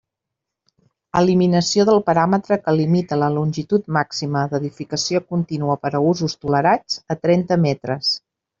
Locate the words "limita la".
2.79-3.29